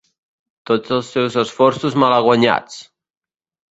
Tots 0.69 0.95
els 0.97 1.13
seus 1.17 1.39
esforços 1.43 2.01
malaguanyats! 2.07 2.85